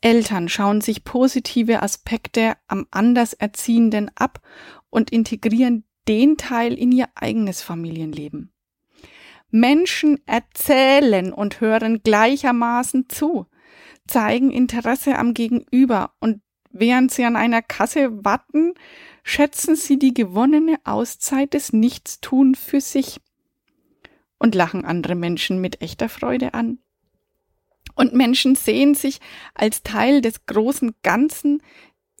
Eltern 0.00 0.48
schauen 0.48 0.80
sich 0.80 1.04
positive 1.04 1.82
Aspekte 1.82 2.56
am 2.66 2.86
Anderserziehenden 2.90 4.10
ab 4.16 4.40
und 4.90 5.10
integrieren 5.10 5.84
den 6.08 6.36
Teil 6.36 6.74
in 6.74 6.92
ihr 6.92 7.08
eigenes 7.14 7.62
Familienleben. 7.62 8.52
Menschen 9.50 10.20
erzählen 10.26 11.32
und 11.32 11.60
hören 11.60 12.02
gleichermaßen 12.02 13.08
zu, 13.08 13.46
zeigen 14.06 14.50
Interesse 14.50 15.16
am 15.18 15.34
Gegenüber 15.34 16.12
und 16.20 16.40
während 16.70 17.10
sie 17.12 17.24
an 17.24 17.36
einer 17.36 17.62
Kasse 17.62 18.24
warten, 18.24 18.74
schätzen 19.22 19.76
sie 19.76 19.98
die 19.98 20.12
gewonnene 20.12 20.76
Auszeit 20.84 21.54
des 21.54 21.72
Nichtstun 21.72 22.54
für 22.54 22.80
sich 22.80 23.20
und 24.38 24.54
lachen 24.54 24.84
andere 24.84 25.14
Menschen 25.14 25.60
mit 25.60 25.80
echter 25.80 26.08
Freude 26.08 26.54
an. 26.54 26.78
Und 27.94 28.12
Menschen 28.12 28.56
sehen 28.56 28.94
sich 28.94 29.20
als 29.54 29.82
Teil 29.82 30.20
des 30.20 30.46
großen 30.46 30.94
Ganzen, 31.02 31.62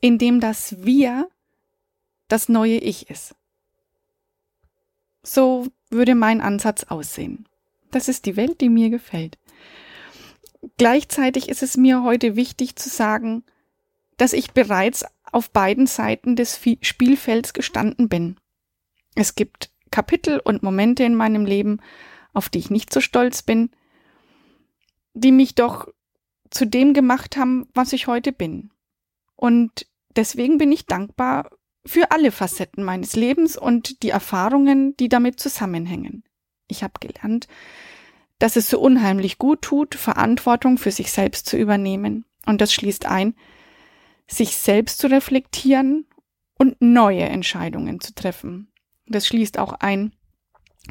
in 0.00 0.18
dem 0.18 0.40
das 0.40 0.84
Wir 0.84 1.28
das 2.28 2.48
neue 2.48 2.78
Ich 2.78 3.10
ist. 3.10 3.34
So 5.22 5.68
würde 5.90 6.14
mein 6.14 6.40
Ansatz 6.40 6.84
aussehen. 6.84 7.48
Das 7.90 8.08
ist 8.08 8.26
die 8.26 8.36
Welt, 8.36 8.60
die 8.60 8.68
mir 8.68 8.90
gefällt. 8.90 9.38
Gleichzeitig 10.76 11.48
ist 11.48 11.62
es 11.62 11.76
mir 11.76 12.02
heute 12.02 12.36
wichtig 12.36 12.76
zu 12.76 12.88
sagen, 12.88 13.44
dass 14.16 14.32
ich 14.32 14.52
bereits 14.52 15.04
auf 15.32 15.50
beiden 15.50 15.86
Seiten 15.86 16.36
des 16.36 16.60
Spielfelds 16.80 17.52
gestanden 17.52 18.08
bin. 18.08 18.36
Es 19.14 19.34
gibt 19.34 19.70
Kapitel 19.90 20.40
und 20.40 20.62
Momente 20.62 21.04
in 21.04 21.14
meinem 21.14 21.44
Leben, 21.44 21.80
auf 22.32 22.48
die 22.48 22.58
ich 22.58 22.70
nicht 22.70 22.92
so 22.92 23.00
stolz 23.00 23.42
bin, 23.42 23.70
die 25.12 25.32
mich 25.32 25.54
doch 25.54 25.88
zu 26.50 26.66
dem 26.66 26.94
gemacht 26.94 27.36
haben, 27.36 27.68
was 27.74 27.92
ich 27.92 28.06
heute 28.06 28.32
bin. 28.32 28.70
Und 29.36 29.86
deswegen 30.16 30.58
bin 30.58 30.72
ich 30.72 30.86
dankbar 30.86 31.50
für 31.86 32.10
alle 32.10 32.32
Facetten 32.32 32.82
meines 32.84 33.14
Lebens 33.14 33.56
und 33.56 34.02
die 34.02 34.10
Erfahrungen, 34.10 34.96
die 34.96 35.08
damit 35.08 35.38
zusammenhängen. 35.38 36.24
Ich 36.68 36.82
habe 36.82 36.94
gelernt, 37.00 37.46
dass 38.38 38.56
es 38.56 38.68
so 38.68 38.80
unheimlich 38.80 39.38
gut 39.38 39.62
tut, 39.62 39.94
Verantwortung 39.94 40.78
für 40.78 40.90
sich 40.90 41.12
selbst 41.12 41.46
zu 41.46 41.56
übernehmen. 41.56 42.24
Und 42.46 42.60
das 42.60 42.72
schließt 42.72 43.06
ein, 43.06 43.34
sich 44.26 44.56
selbst 44.56 44.98
zu 44.98 45.08
reflektieren 45.08 46.06
und 46.58 46.80
neue 46.80 47.24
Entscheidungen 47.24 48.00
zu 48.00 48.14
treffen. 48.14 48.68
Das 49.06 49.26
schließt 49.26 49.58
auch 49.58 49.72
ein, 49.74 50.12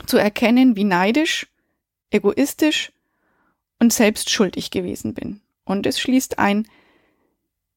zu 0.05 0.17
erkennen, 0.17 0.75
wie 0.75 0.83
neidisch, 0.83 1.47
egoistisch 2.09 2.91
und 3.79 3.93
selbst 3.93 4.29
schuldig 4.29 4.71
gewesen 4.71 5.13
bin. 5.13 5.41
Und 5.65 5.85
es 5.85 5.99
schließt 5.99 6.39
ein, 6.39 6.67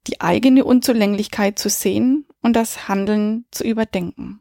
die 0.06 0.20
eigene 0.20 0.64
Unzulänglichkeit 0.64 1.58
zu 1.58 1.68
sehen 1.68 2.26
und 2.42 2.54
das 2.54 2.88
Handeln 2.88 3.44
zu 3.50 3.64
überdenken. 3.64 4.40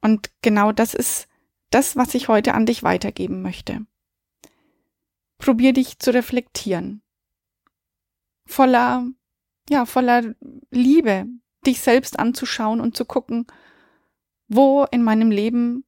Und 0.00 0.30
genau 0.42 0.72
das 0.72 0.94
ist 0.94 1.28
das, 1.70 1.96
was 1.96 2.14
ich 2.14 2.28
heute 2.28 2.54
an 2.54 2.66
dich 2.66 2.82
weitergeben 2.82 3.42
möchte. 3.42 3.86
Probier 5.38 5.72
dich 5.72 5.98
zu 5.98 6.12
reflektieren. 6.12 7.02
Voller, 8.46 9.06
ja, 9.68 9.86
voller 9.86 10.34
Liebe, 10.70 11.26
dich 11.66 11.80
selbst 11.80 12.18
anzuschauen 12.18 12.80
und 12.80 12.96
zu 12.96 13.04
gucken, 13.04 13.46
wo 14.48 14.84
in 14.90 15.02
meinem 15.02 15.30
Leben, 15.30 15.84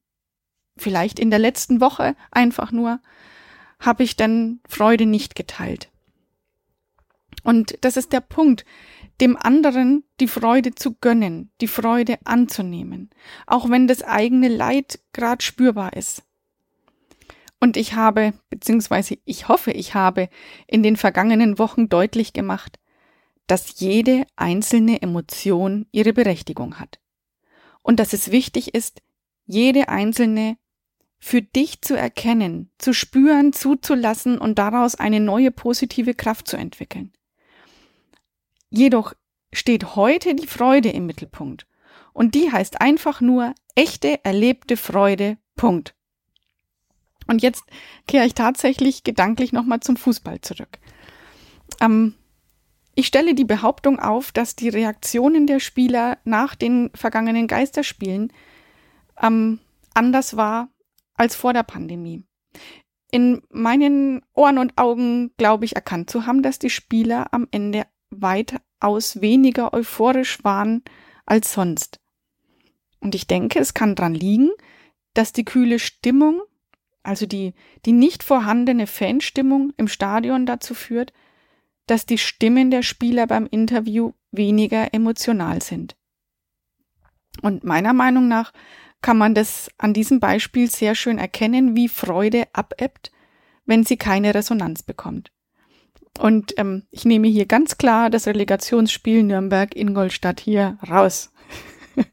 vielleicht 0.77 1.19
in 1.19 1.29
der 1.29 1.39
letzten 1.39 1.79
Woche 1.81 2.15
einfach 2.31 2.71
nur, 2.71 2.99
habe 3.79 4.03
ich 4.03 4.15
denn 4.15 4.59
Freude 4.67 5.05
nicht 5.05 5.35
geteilt. 5.35 5.91
Und 7.43 7.77
das 7.81 7.97
ist 7.97 8.13
der 8.13 8.21
Punkt, 8.21 8.65
dem 9.21 9.37
anderen 9.37 10.03
die 10.19 10.27
Freude 10.27 10.75
zu 10.75 10.93
gönnen, 10.93 11.51
die 11.61 11.67
Freude 11.67 12.17
anzunehmen, 12.25 13.09
auch 13.45 13.69
wenn 13.69 13.87
das 13.87 14.03
eigene 14.03 14.47
Leid 14.47 14.99
grad 15.13 15.43
spürbar 15.43 15.93
ist. 15.93 16.23
Und 17.59 17.77
ich 17.77 17.93
habe, 17.93 18.33
beziehungsweise 18.49 19.17
ich 19.25 19.47
hoffe, 19.47 19.71
ich 19.71 19.95
habe 19.95 20.29
in 20.67 20.83
den 20.83 20.95
vergangenen 20.95 21.57
Wochen 21.57 21.89
deutlich 21.89 22.33
gemacht, 22.33 22.79
dass 23.47 23.79
jede 23.79 24.25
einzelne 24.35 25.01
Emotion 25.01 25.87
ihre 25.91 26.13
Berechtigung 26.13 26.79
hat. 26.79 26.99
Und 27.81 27.99
dass 27.99 28.13
es 28.13 28.31
wichtig 28.31 28.75
ist, 28.75 29.01
jede 29.45 29.89
einzelne 29.89 30.57
für 31.19 31.41
dich 31.41 31.81
zu 31.81 31.97
erkennen, 31.97 32.69
zu 32.77 32.93
spüren, 32.93 33.53
zuzulassen 33.53 34.37
und 34.37 34.59
daraus 34.59 34.95
eine 34.95 35.19
neue 35.19 35.51
positive 35.51 36.13
Kraft 36.13 36.47
zu 36.47 36.57
entwickeln. 36.57 37.11
Jedoch 38.69 39.13
steht 39.53 39.95
heute 39.95 40.35
die 40.35 40.47
Freude 40.47 40.89
im 40.89 41.05
Mittelpunkt. 41.05 41.67
Und 42.13 42.35
die 42.35 42.51
heißt 42.51 42.81
einfach 42.81 43.21
nur 43.21 43.53
echte 43.75 44.23
erlebte 44.25 44.77
Freude. 44.77 45.37
Punkt. 45.55 45.95
Und 47.27 47.41
jetzt 47.41 47.63
kehre 48.07 48.25
ich 48.25 48.33
tatsächlich 48.33 49.03
gedanklich 49.03 49.51
nochmal 49.51 49.81
zum 49.81 49.97
Fußball 49.97 50.41
zurück. 50.41 50.79
Ähm, 51.81 52.15
ich 52.95 53.07
stelle 53.07 53.35
die 53.35 53.45
Behauptung 53.45 53.99
auf, 53.99 54.31
dass 54.31 54.55
die 54.55 54.69
Reaktionen 54.69 55.45
der 55.45 55.59
Spieler 55.59 56.17
nach 56.23 56.55
den 56.55 56.89
vergangenen 56.95 57.47
Geisterspielen 57.47 58.33
ähm, 59.21 59.59
anders 59.93 60.37
war 60.37 60.69
als 61.15 61.35
vor 61.35 61.53
der 61.53 61.63
Pandemie. 61.63 62.23
In 63.11 63.41
meinen 63.49 64.25
Ohren 64.33 64.57
und 64.57 64.77
Augen 64.77 65.31
glaube 65.37 65.65
ich 65.65 65.75
erkannt 65.75 66.09
zu 66.09 66.25
haben, 66.25 66.41
dass 66.41 66.59
die 66.59 66.69
Spieler 66.69 67.27
am 67.33 67.47
Ende 67.51 67.85
weitaus 68.09 69.21
weniger 69.21 69.73
euphorisch 69.73 70.43
waren 70.43 70.83
als 71.25 71.53
sonst. 71.53 71.99
Und 72.99 73.15
ich 73.15 73.27
denke, 73.27 73.59
es 73.59 73.73
kann 73.73 73.95
dran 73.95 74.13
liegen, 74.13 74.49
dass 75.13 75.33
die 75.33 75.45
kühle 75.45 75.79
Stimmung, 75.79 76.41
also 77.03 77.25
die, 77.25 77.53
die 77.85 77.91
nicht 77.91 78.23
vorhandene 78.23 78.87
Fanstimmung 78.87 79.73
im 79.77 79.87
Stadion 79.87 80.45
dazu 80.45 80.73
führt, 80.73 81.13
dass 81.85 82.05
die 82.05 82.17
Stimmen 82.17 82.69
der 82.69 82.83
Spieler 82.83 83.27
beim 83.27 83.47
Interview 83.47 84.13
weniger 84.31 84.93
emotional 84.93 85.61
sind. 85.61 85.95
Und 87.41 87.63
meiner 87.63 87.93
Meinung 87.93 88.27
nach 88.27 88.51
kann 89.01 89.17
man 89.17 89.35
das 89.35 89.69
an 89.77 89.93
diesem 89.93 90.19
Beispiel 90.19 90.69
sehr 90.69 90.95
schön 90.95 91.17
erkennen, 91.17 91.75
wie 91.75 91.87
Freude 91.87 92.47
abebbt, 92.53 93.11
wenn 93.65 93.83
sie 93.83 93.97
keine 93.97 94.33
Resonanz 94.33 94.83
bekommt. 94.83 95.31
Und 96.19 96.53
ähm, 96.57 96.83
ich 96.91 97.05
nehme 97.05 97.27
hier 97.27 97.45
ganz 97.45 97.77
klar 97.77 98.09
das 98.09 98.27
Relegationsspiel 98.27 99.23
Nürnberg-Ingolstadt 99.23 100.39
hier 100.39 100.77
raus. 100.89 101.31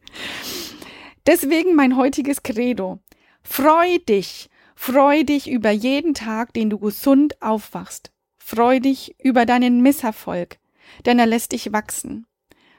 Deswegen 1.26 1.74
mein 1.74 1.96
heutiges 1.96 2.42
Credo. 2.42 3.00
Freu 3.42 3.98
dich, 4.08 4.50
freu 4.74 5.24
dich 5.24 5.50
über 5.50 5.70
jeden 5.70 6.14
Tag, 6.14 6.52
den 6.52 6.70
du 6.70 6.78
gesund 6.78 7.40
aufwachst. 7.40 8.12
Freu 8.36 8.78
dich 8.78 9.14
über 9.22 9.46
deinen 9.46 9.80
Misserfolg, 9.80 10.58
denn 11.06 11.18
er 11.18 11.26
lässt 11.26 11.52
dich 11.52 11.72
wachsen. 11.72 12.26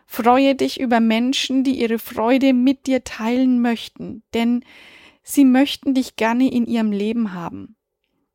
Freue 0.06 0.54
dich 0.54 0.80
über 0.80 1.00
Menschen, 1.00 1.64
die 1.64 1.82
ihre 1.82 1.98
Freude 1.98 2.54
mit 2.54 2.86
dir 2.86 3.04
teilen 3.04 3.62
möchten, 3.62 4.22
denn 4.36 4.64
sie 5.24 5.46
möchten 5.46 5.96
dich 5.96 6.16
gerne 6.16 6.52
in 6.52 6.68
ihrem 6.68 6.92
Leben 6.92 7.34
haben. 7.34 7.75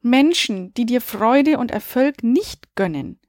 Menschen, 0.03 0.73
die 0.75 0.87
dir 0.87 1.01
Freude 1.01 1.59
und 1.59 1.71
Erfolg 1.71 2.23
nicht 2.23 2.75
gönnen, 2.75 3.21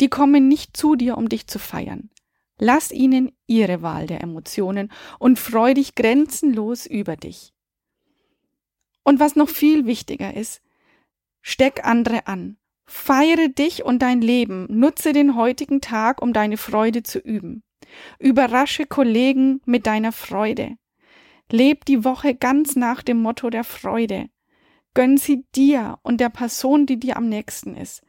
die 0.00 0.08
kommen 0.08 0.48
nicht 0.48 0.76
zu 0.76 0.94
dir, 0.94 1.16
um 1.16 1.28
dich 1.28 1.46
zu 1.46 1.58
feiern. 1.58 2.10
Lass 2.58 2.90
ihnen 2.90 3.32
ihre 3.46 3.82
Wahl 3.82 4.06
der 4.06 4.22
Emotionen 4.22 4.90
und 5.18 5.38
freu 5.38 5.74
dich 5.74 5.94
grenzenlos 5.94 6.86
über 6.86 7.16
dich. 7.16 7.52
Und 9.02 9.20
was 9.20 9.36
noch 9.36 9.48
viel 9.48 9.86
wichtiger 9.86 10.34
ist, 10.34 10.62
steck 11.42 11.84
andere 11.84 12.26
an. 12.26 12.56
Feiere 12.86 13.48
dich 13.48 13.84
und 13.84 14.00
dein 14.00 14.20
Leben. 14.20 14.66
Nutze 14.70 15.12
den 15.12 15.36
heutigen 15.36 15.80
Tag, 15.80 16.22
um 16.22 16.32
deine 16.32 16.56
Freude 16.56 17.02
zu 17.02 17.18
üben. 17.18 17.62
Überrasche 18.18 18.86
Kollegen 18.86 19.60
mit 19.64 19.86
deiner 19.86 20.12
Freude. 20.12 20.76
Leb 21.50 21.84
die 21.84 22.04
Woche 22.04 22.34
ganz 22.34 22.74
nach 22.74 23.02
dem 23.02 23.20
Motto 23.20 23.50
der 23.50 23.64
Freude. 23.64 24.28
Gönn 24.96 25.18
sie 25.18 25.44
dir 25.54 25.98
und 26.02 26.22
der 26.22 26.30
Person, 26.30 26.86
die 26.86 26.98
dir 26.98 27.18
am 27.18 27.28
nächsten 27.28 27.76
ist. 27.76 28.02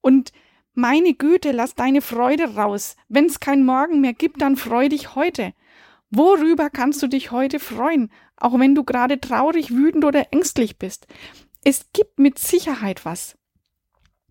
Und 0.00 0.32
meine 0.72 1.12
Güte, 1.12 1.52
lass 1.52 1.74
deine 1.74 2.00
Freude 2.00 2.54
raus. 2.54 2.96
Wenn's 3.10 3.40
kein 3.40 3.62
Morgen 3.62 4.00
mehr 4.00 4.14
gibt, 4.14 4.40
dann 4.40 4.56
freu 4.56 4.88
dich 4.88 5.14
heute. 5.14 5.52
Worüber 6.08 6.70
kannst 6.70 7.02
du 7.02 7.08
dich 7.08 7.30
heute 7.30 7.60
freuen, 7.60 8.10
auch 8.36 8.58
wenn 8.58 8.74
du 8.74 8.84
gerade 8.84 9.20
traurig, 9.20 9.70
wütend 9.70 10.06
oder 10.06 10.32
ängstlich 10.32 10.78
bist? 10.78 11.08
Es 11.62 11.92
gibt 11.92 12.18
mit 12.18 12.38
Sicherheit 12.38 13.04
was. 13.04 13.36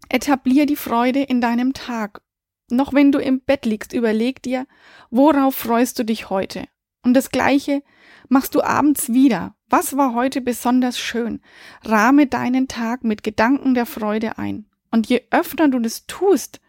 Etablier 0.09 0.65
die 0.65 0.77
Freude 0.77 1.21
in 1.21 1.41
deinem 1.41 1.73
Tag. 1.73 2.23
Noch 2.71 2.91
wenn 2.91 3.11
du 3.11 3.19
im 3.19 3.41
Bett 3.41 3.67
liegst, 3.67 3.93
überleg 3.93 4.41
dir, 4.41 4.65
worauf 5.11 5.53
freust 5.53 5.99
du 5.99 6.05
dich 6.05 6.31
heute? 6.31 6.65
Und 7.03 7.13
das 7.13 7.31
Gleiche 7.31 7.83
machst 8.27 8.55
du 8.55 8.61
abends 8.61 9.13
wieder. 9.13 9.55
Was 9.69 9.95
war 9.95 10.13
heute 10.13 10.41
besonders 10.41 10.99
schön? 10.99 11.41
Rahme 11.83 12.27
deinen 12.27 12.67
Tag 12.67 13.03
mit 13.03 13.23
Gedanken 13.23 13.73
der 13.73 13.85
Freude 13.85 14.37
ein. 14.37 14.65
Und 14.91 15.07
je 15.07 15.23
öfter 15.31 15.67
du 15.67 15.79
das 15.79 16.07
tust, 16.07 16.59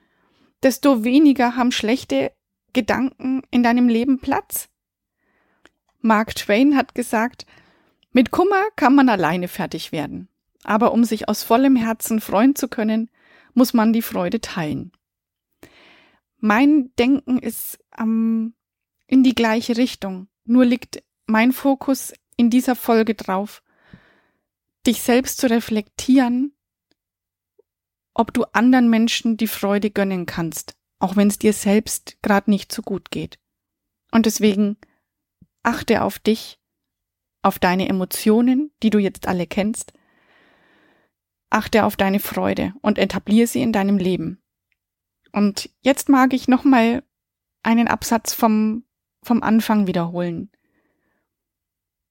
desto 0.63 1.05
weniger 1.05 1.57
haben 1.57 1.73
schlechte 1.73 2.33
Gedanken 2.73 3.43
in 3.51 3.63
deinem 3.63 3.89
Leben 3.89 4.21
Platz. 4.21 4.69
Mark 6.01 6.35
Twain 6.35 6.77
hat 6.77 6.95
gesagt, 6.95 7.47
mit 8.13 8.31
Kummer 8.31 8.65
kann 8.77 8.95
man 8.95 9.09
alleine 9.09 9.49
fertig 9.49 9.93
werden. 9.93 10.29
Aber 10.65 10.93
um 10.93 11.05
sich 11.05 11.29
aus 11.29 11.43
vollem 11.43 11.77
Herzen 11.77 12.21
freuen 12.21 12.55
zu 12.55 12.69
können, 12.69 13.11
muss 13.55 13.73
man 13.73 13.93
die 13.93 14.03
Freude 14.03 14.41
teilen. 14.41 14.93
Mein 16.39 16.91
Denken 16.99 17.39
ist 17.39 17.79
ähm, 17.99 18.55
in 19.11 19.23
die 19.23 19.35
gleiche 19.35 19.77
Richtung. 19.77 20.29
Nur 20.45 20.65
liegt 20.65 21.03
mein 21.27 21.53
Fokus 21.53 22.13
in 22.37 22.51
dieser 22.51 22.77
Folge 22.77 23.15
drauf, 23.15 23.63
dich 24.87 25.03
selbst 25.03 25.39
zu 25.39 25.49
reflektieren 25.51 26.55
ob 28.15 28.35
du 28.35 28.45
anderen 28.53 28.91
Menschen 28.91 29.37
die 29.37 29.47
Freude 29.47 29.91
gönnen 29.91 30.27
kannst, 30.27 30.75
auch 30.99 31.17
wenn 31.17 31.29
es 31.29 31.39
dir 31.39 31.53
selbst 31.53 32.19
gerade 32.23 32.51
nicht 32.51 32.73
so 32.73 32.83
gut 32.83 33.11
geht. 33.11 33.39
Und 34.11 34.27
deswegen 34.27 34.77
achte 35.63 36.03
auf 36.03 36.19
dich, 36.19 36.59
auf 37.43 37.59
deine 37.59 37.89
Emotionen, 37.89 38.73
die 38.83 38.91
du 38.91 38.99
jetzt 38.99 39.27
alle 39.27 39.47
kennst, 39.47 39.93
achte 41.49 41.85
auf 41.85 41.97
deine 41.97 42.21
Freude 42.21 42.75
und 42.83 42.99
etabliere 42.99 43.47
sie 43.47 43.63
in 43.63 43.73
deinem 43.73 43.97
Leben. 43.97 44.43
Und 45.33 45.71
jetzt 45.81 46.09
mag 46.09 46.35
ich 46.35 46.49
nochmal 46.49 47.03
einen 47.63 47.89
Absatz 47.89 48.35
vom, 48.35 48.85
vom 49.23 49.43
Anfang 49.43 49.87
wiederholen. 49.87 50.51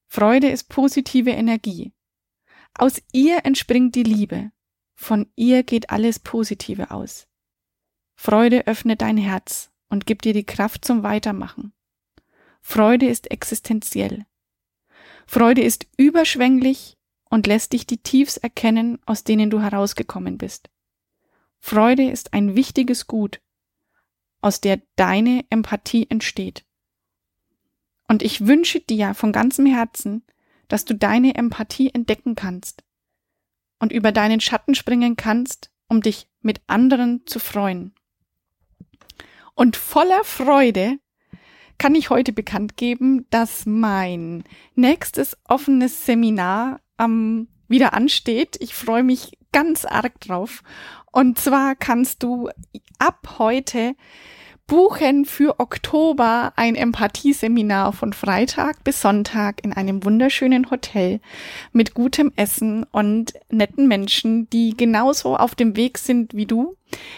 Freude 0.08 0.50
ist 0.50 0.70
positive 0.70 1.32
Energie. 1.32 1.94
Aus 2.74 3.02
ihr 3.12 3.46
entspringt 3.46 3.96
die 3.96 4.04
Liebe. 4.04 4.52
Von 4.96 5.32
ihr 5.36 5.64
geht 5.64 5.90
alles 5.90 6.20
Positive 6.20 6.92
aus. 6.92 7.28
Freude 8.16 8.68
öffnet 8.68 9.02
dein 9.02 9.18
Herz 9.18 9.72
und 9.90 10.06
gibt 10.06 10.26
dir 10.26 10.34
die 10.34 10.46
Kraft 10.46 10.84
zum 10.84 11.04
Weitermachen. 11.04 11.74
Freude 12.62 13.08
ist 13.08 13.32
existenziell. 13.32 14.26
Freude 15.26 15.62
ist 15.62 15.88
überschwänglich 15.98 16.98
und 17.30 17.48
lässt 17.48 17.74
dich 17.74 17.86
die 17.86 18.02
Tiefs 18.02 18.38
erkennen, 18.38 19.00
aus 19.06 19.24
denen 19.24 19.50
du 19.50 19.62
herausgekommen 19.62 20.38
bist. 20.38 20.70
Freude 21.60 22.10
ist 22.10 22.34
ein 22.34 22.56
wichtiges 22.56 23.08
Gut, 23.08 23.42
aus 24.42 24.62
der 24.62 24.82
deine 24.96 25.46
Empathie 25.50 26.10
entsteht. 26.10 26.66
Und 28.10 28.24
ich 28.24 28.48
wünsche 28.48 28.80
dir 28.80 29.14
von 29.14 29.32
ganzem 29.32 29.68
Herzen, 29.68 30.24
dass 30.68 30.84
du 30.84 30.96
deine 30.96 31.36
Empathie 31.36 31.94
entdecken 31.94 32.34
kannst 32.34 32.84
und 33.78 33.92
über 33.94 34.12
deinen 34.12 34.42
Schatten 34.42 34.74
springen 34.74 35.16
kannst, 35.16 35.70
um 35.88 36.02
dich 36.02 36.28
mit 36.42 36.60
anderen 36.66 37.22
zu 37.28 37.38
freuen. 37.38 37.94
Und 39.54 39.78
voller 39.78 40.24
Freude 40.24 40.98
kann 41.78 41.94
ich 41.94 42.10
heute 42.10 42.34
bekannt 42.34 42.78
geben, 42.78 43.28
dass 43.30 43.68
mein 43.68 44.44
nächstes 44.74 45.38
offenes 45.48 46.08
Seminar 46.08 46.82
ähm, 46.98 47.48
wieder 47.68 47.94
ansteht. 47.94 48.58
Ich 48.60 48.74
freue 48.74 49.04
mich 49.04 49.38
ganz 49.52 49.86
arg 49.86 50.20
drauf. 50.20 50.64
Und 51.12 51.38
zwar 51.38 51.76
kannst 51.76 52.24
du 52.24 52.50
ab 52.98 53.36
heute 53.38 53.96
buchen 54.70 55.26
für 55.26 55.60
Oktober 55.60 56.54
ein 56.56 56.76
Empathieseminar 56.76 57.92
von 57.92 58.14
Freitag 58.14 58.84
bis 58.84 59.02
Sonntag 59.02 59.66
in 59.66 59.74
einem 59.74 60.06
wunderschönen 60.06 60.70
Hotel 60.70 61.20
mit 61.74 61.96
gutem 61.96 62.32
Essen 62.36 62.86
und 62.92 63.34
netten 63.50 63.88
Menschen, 63.88 64.48
die 64.52 64.78
genauso 64.78 65.36
auf 65.36 65.56
dem 65.56 65.76
Weg 65.76 65.98
sind 65.98 66.36
wie 66.36 66.46
du. 66.46 66.76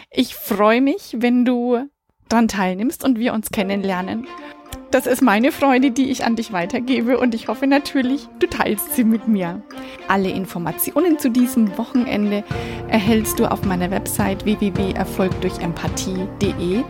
Ich 0.09 0.33
freue 0.33 0.79
mich, 0.79 1.17
wenn 1.17 1.43
du 1.43 1.89
dran 2.29 2.47
teilnimmst 2.47 3.03
und 3.03 3.19
wir 3.19 3.33
uns 3.33 3.51
kennenlernen. 3.51 4.25
Das 4.91 5.05
ist 5.05 5.21
meine 5.21 5.51
Freude, 5.51 5.91
die 5.91 6.09
ich 6.09 6.23
an 6.23 6.37
dich 6.37 6.53
weitergebe 6.53 7.19
und 7.19 7.35
ich 7.35 7.49
hoffe 7.49 7.67
natürlich, 7.67 8.29
du 8.39 8.47
teilst 8.47 8.95
sie 8.95 9.03
mit 9.03 9.27
mir. 9.27 9.61
Alle 10.07 10.29
Informationen 10.29 11.19
zu 11.19 11.29
diesem 11.29 11.77
Wochenende 11.77 12.45
erhältst 12.87 13.39
du 13.39 13.45
auf 13.45 13.65
meiner 13.65 13.91
Website 13.91 14.45
www.erfolgdurchempathie.de. 14.45 16.83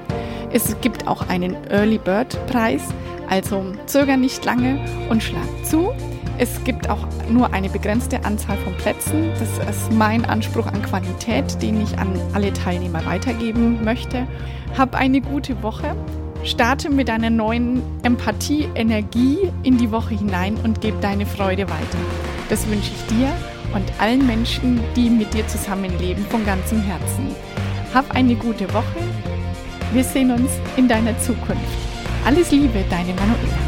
Es 0.54 0.76
gibt 0.82 1.08
auch 1.08 1.28
einen 1.30 1.56
Early 1.70 1.98
Bird 1.98 2.38
Preis, 2.48 2.82
also 3.30 3.64
zöger 3.86 4.18
nicht 4.18 4.44
lange 4.44 4.80
und 5.10 5.24
schlag 5.24 5.48
zu. 5.64 5.92
Es 6.38 6.64
gibt 6.64 6.90
auch 6.90 7.06
nur 7.30 7.54
eine 7.54 7.70
begrenzte 7.70 8.26
Anzahl 8.26 8.58
von 8.58 8.74
Plätzen. 8.76 9.30
Das 9.40 9.70
ist 9.70 9.92
mein 9.94 10.26
Anspruch 10.26 10.66
an 10.68 10.82
Qualität, 10.82 11.62
den 11.62 11.82
ich 11.82 11.98
an 12.00 12.20
alle 12.34 12.52
Teilnehmer 12.52 13.06
weitergeben 13.06 13.84
möchte. 13.84 14.28
Hab 14.78 14.96
eine 14.96 15.22
gute 15.22 15.62
Woche. 15.64 15.96
Starte 16.44 16.90
mit 16.90 17.10
einer 17.10 17.30
neuen 17.30 17.84
Empathie, 18.02 18.68
Energie 18.74 19.38
in 19.64 19.78
die 19.78 19.92
Woche 19.92 20.16
hinein 20.16 20.56
und 20.64 20.82
gebe 20.82 20.98
deine 21.00 21.28
Freude 21.28 21.70
weiter. 21.70 22.00
Das 22.50 22.68
wünsche 22.68 22.92
ich 22.92 23.16
dir 23.16 23.30
und 23.76 23.86
allen 24.00 24.26
Menschen, 24.26 24.82
die 24.96 25.10
mit 25.10 25.34
dir 25.34 25.48
zusammenleben, 25.48 26.26
von 26.26 26.44
ganzem 26.46 26.82
Herzen. 26.82 27.36
Hab 27.94 28.10
eine 28.16 28.36
gute 28.36 28.74
Woche. 28.74 29.11
Wir 29.94 30.04
sehen 30.06 30.32
uns 30.32 30.52
in 30.78 30.88
deiner 30.88 31.18
Zukunft. 31.20 31.62
Alles 32.26 32.52
Liebe, 32.52 32.84
deine 32.90 33.14
Manuela. 33.14 33.61